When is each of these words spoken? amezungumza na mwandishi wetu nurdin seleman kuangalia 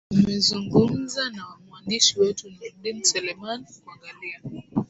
amezungumza 0.17 1.23
na 1.35 1.43
mwandishi 1.67 2.13
wetu 2.19 2.45
nurdin 2.49 3.03
seleman 3.03 3.65
kuangalia 3.83 4.39